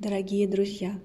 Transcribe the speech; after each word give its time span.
Дорогие 0.00 0.48
друзья, 0.48 0.98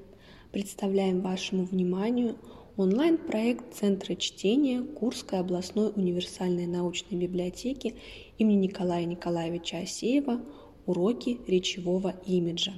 представляем 0.53 1.19
вашему 1.19 1.65
вниманию 1.65 2.37
онлайн-проект 2.77 3.75
Центра 3.75 4.15
чтения 4.15 4.83
Курской 4.83 5.39
областной 5.39 5.91
универсальной 5.93 6.65
научной 6.65 7.17
библиотеки 7.17 7.95
имени 8.37 8.67
Николая 8.67 9.03
Николаевича 9.03 9.79
Асеева 9.79 10.39
«Уроки 10.85 11.41
речевого 11.45 12.15
имиджа». 12.25 12.71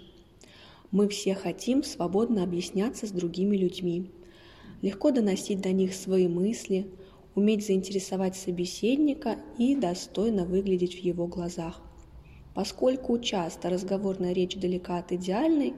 Мы 0.90 1.08
все 1.08 1.36
хотим 1.36 1.84
свободно 1.84 2.42
объясняться 2.42 3.06
с 3.06 3.12
другими 3.12 3.56
людьми, 3.56 4.10
легко 4.82 5.12
доносить 5.12 5.62
до 5.62 5.72
них 5.72 5.94
свои 5.94 6.28
мысли, 6.28 6.88
уметь 7.36 7.64
заинтересовать 7.64 8.36
собеседника 8.36 9.38
и 9.60 9.76
достойно 9.76 10.46
выглядеть 10.46 10.96
в 10.96 11.04
его 11.04 11.28
глазах. 11.28 11.80
Поскольку 12.56 13.20
часто 13.20 13.70
разговорная 13.70 14.34
речь 14.34 14.56
далека 14.56 14.98
от 14.98 15.12
идеальной, 15.12 15.76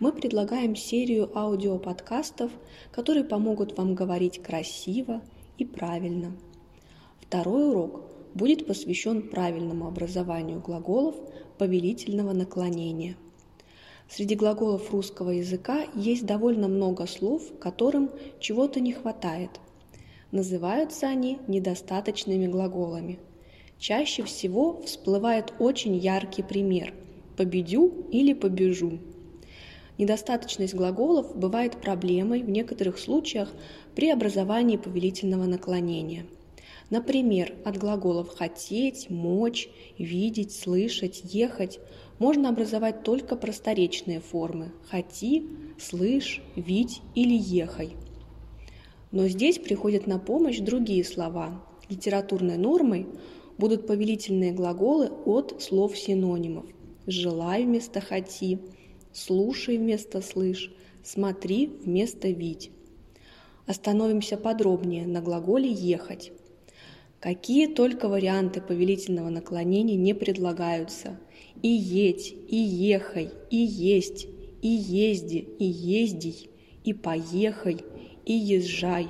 мы 0.00 0.12
предлагаем 0.12 0.76
серию 0.76 1.30
аудиоподкастов, 1.36 2.52
которые 2.92 3.24
помогут 3.24 3.76
вам 3.76 3.94
говорить 3.94 4.42
красиво 4.42 5.22
и 5.58 5.64
правильно. 5.64 6.36
Второй 7.20 7.70
урок 7.70 8.02
будет 8.34 8.66
посвящен 8.66 9.28
правильному 9.28 9.86
образованию 9.86 10.60
глаголов 10.60 11.16
повелительного 11.58 12.32
наклонения. 12.32 13.16
Среди 14.08 14.36
глаголов 14.36 14.90
русского 14.90 15.30
языка 15.30 15.84
есть 15.94 16.24
довольно 16.24 16.68
много 16.68 17.06
слов, 17.06 17.42
которым 17.58 18.10
чего-то 18.40 18.80
не 18.80 18.92
хватает. 18.92 19.60
Называются 20.30 21.08
они 21.08 21.38
недостаточными 21.46 22.46
глаголами. 22.46 23.18
Чаще 23.78 24.22
всего 24.22 24.80
всплывает 24.82 25.52
очень 25.58 25.96
яркий 25.96 26.42
пример– 26.42 26.94
«победю» 27.36 28.06
или 28.10 28.32
«побежу». 28.32 28.98
Недостаточность 29.98 30.74
глаголов 30.74 31.36
бывает 31.36 31.80
проблемой 31.80 32.44
в 32.44 32.48
некоторых 32.48 33.00
случаях 33.00 33.52
при 33.96 34.10
образовании 34.10 34.76
повелительного 34.76 35.46
наклонения. 35.46 36.24
Например, 36.88 37.52
от 37.64 37.76
глаголов 37.76 38.28
«хотеть», 38.34 39.10
«мочь», 39.10 39.68
«видеть», 39.98 40.52
«слышать», 40.52 41.20
«ехать» 41.24 41.80
можно 42.20 42.48
образовать 42.48 43.02
только 43.02 43.36
просторечные 43.36 44.20
формы 44.20 44.72
«хоти», 44.88 45.42
«слышь», 45.78 46.42
«видь» 46.54 47.02
или 47.16 47.34
«ехай». 47.34 47.96
Но 49.10 49.26
здесь 49.26 49.58
приходят 49.58 50.06
на 50.06 50.18
помощь 50.18 50.58
другие 50.60 51.04
слова. 51.04 51.62
Литературной 51.88 52.56
нормой 52.56 53.06
будут 53.58 53.86
повелительные 53.86 54.52
глаголы 54.52 55.10
от 55.26 55.60
слов-синонимов 55.60 56.66
«желай» 57.06 57.64
вместо 57.64 58.00
«хоти», 58.00 58.60
слушай 59.12 59.78
вместо 59.78 60.20
слышь, 60.20 60.72
смотри 61.02 61.66
вместо 61.66 62.28
видь. 62.28 62.70
Остановимся 63.66 64.36
подробнее 64.36 65.06
на 65.06 65.20
глаголе 65.20 65.70
«ехать». 65.70 66.32
Какие 67.20 67.66
только 67.66 68.08
варианты 68.08 68.60
повелительного 68.60 69.28
наклонения 69.28 69.96
не 69.96 70.14
предлагаются. 70.14 71.18
И 71.62 71.68
едь, 71.68 72.32
и 72.48 72.56
ехай, 72.56 73.30
и 73.50 73.56
есть, 73.56 74.28
и 74.62 74.68
езди, 74.68 75.48
и 75.58 75.64
ездий, 75.64 76.48
и 76.84 76.92
поехай, 76.92 77.78
и 78.24 78.32
езжай. 78.32 79.08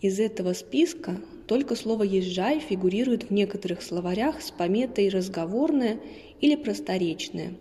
Из 0.00 0.18
этого 0.18 0.54
списка 0.54 1.20
только 1.46 1.76
слово 1.76 2.04
«езжай» 2.04 2.58
фигурирует 2.58 3.24
в 3.24 3.30
некоторых 3.30 3.82
словарях 3.82 4.40
с 4.40 4.50
пометой 4.50 5.10
«разговорное» 5.10 6.00
или 6.40 6.56
«просторечное», 6.56 7.54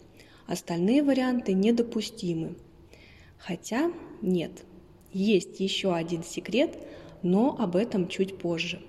Остальные 0.48 1.04
варианты 1.04 1.54
недопустимы. 1.54 2.56
Хотя 3.38 3.92
нет, 4.22 4.64
есть 5.12 5.60
еще 5.60 5.94
один 5.94 6.24
секрет, 6.24 6.78
но 7.22 7.56
об 7.58 7.76
этом 7.76 8.08
чуть 8.08 8.38
позже. 8.38 8.82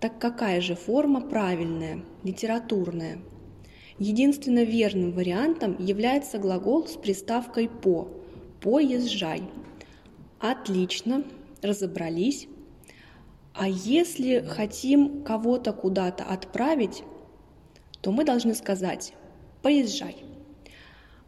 Так 0.00 0.18
какая 0.18 0.60
же 0.60 0.74
форма 0.74 1.20
правильная, 1.20 2.02
литературная? 2.22 3.18
Единственно 3.98 4.62
верным 4.62 5.12
вариантом 5.12 5.76
является 5.78 6.38
глагол 6.38 6.86
с 6.86 6.96
приставкой 6.96 7.68
«по»– 7.68 8.08
«поезжай». 8.60 9.42
Отлично, 10.38 11.24
разобрались. 11.62 12.46
А 13.54 13.68
если 13.68 14.40
хотим 14.40 15.22
кого-то 15.24 15.72
куда-то 15.72 16.24
отправить, 16.24 17.04
то 18.02 18.12
мы 18.12 18.24
должны 18.24 18.54
сказать 18.54 19.14
«поезжай». 19.62 20.16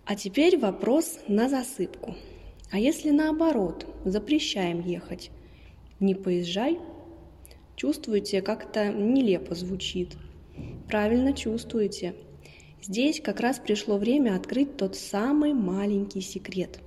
А 0.08 0.14
теперь 0.14 0.56
вопрос 0.56 1.18
на 1.28 1.50
засыпку. 1.50 2.16
А 2.70 2.78
если 2.78 3.10
наоборот, 3.10 3.84
запрещаем 4.06 4.80
ехать? 4.80 5.30
Не 6.00 6.14
поезжай? 6.14 6.78
Чувствуете, 7.76 8.40
как-то 8.40 8.90
нелепо 8.90 9.54
звучит. 9.54 10.16
Правильно 10.88 11.34
чувствуете. 11.34 12.14
Здесь 12.82 13.20
как 13.20 13.40
раз 13.40 13.58
пришло 13.58 13.98
время 13.98 14.34
открыть 14.34 14.78
тот 14.78 14.96
самый 14.96 15.52
маленький 15.52 16.22
секрет. 16.22 16.80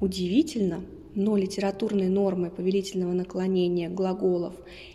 Удивительно, 0.00 0.82
но 1.14 1.36
литературной 1.36 2.08
нормой 2.08 2.50
повелительного 2.50 3.12
наклонения 3.12 3.90
глаголов 3.90 4.54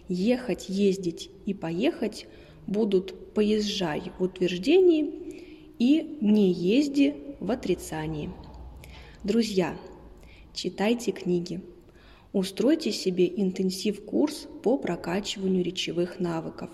«ехать», 0.10 0.70
«ездить» 0.70 1.30
и 1.46 1.54
«поехать» 1.54 2.26
будут 2.66 3.36
«поезжай» 3.36 4.12
в 4.18 4.24
утверждении 4.24 5.76
и 5.78 6.18
«не 6.20 6.52
езди» 6.52 7.14
в 7.44 7.52
отрицании. 7.52 8.32
Друзья, 9.24 9.76
читайте 10.54 11.12
книги. 11.12 11.62
Устройте 12.32 12.92
себе 12.92 13.28
интенсив-курс 13.28 14.48
по 14.64 14.78
прокачиванию 14.78 15.64
речевых 15.64 16.20
навыков. 16.20 16.70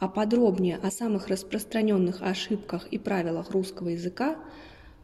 А 0.00 0.08
подробнее 0.08 0.78
о 0.78 0.90
самых 0.90 1.28
распространенных 1.28 2.22
ошибках 2.22 2.88
и 2.88 2.98
правилах 2.98 3.50
русского 3.50 3.90
языка 3.90 4.36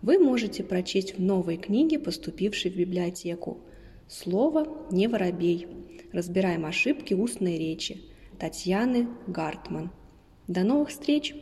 вы 0.00 0.18
можете 0.18 0.64
прочесть 0.64 1.16
в 1.16 1.22
новой 1.22 1.58
книге, 1.58 1.98
поступившей 1.98 2.70
в 2.70 2.76
библиотеку 2.76 3.60
«Слово 4.08 4.66
не 4.90 5.06
воробей. 5.06 5.68
Разбираем 6.12 6.64
ошибки 6.64 7.12
устной 7.12 7.58
речи» 7.58 8.00
Татьяны 8.38 9.08
Гартман. 9.26 9.90
До 10.48 10.64
новых 10.64 10.88
встреч! 10.88 11.34